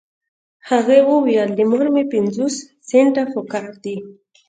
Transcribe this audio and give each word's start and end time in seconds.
هغې 0.69 0.99
وويل 1.09 1.49
د 1.55 1.59
مور 1.69 1.85
مې 1.93 2.03
پنځوس 2.13 2.55
سنټه 2.89 3.23
پهکار 3.33 3.67
دي. 3.83 3.95